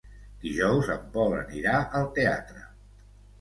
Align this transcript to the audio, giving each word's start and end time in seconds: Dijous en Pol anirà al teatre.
Dijous 0.45 0.89
en 0.93 1.03
Pol 1.17 1.35
anirà 1.41 1.75
al 2.01 2.09
teatre. 2.17 2.65